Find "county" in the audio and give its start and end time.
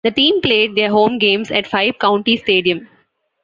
1.99-2.35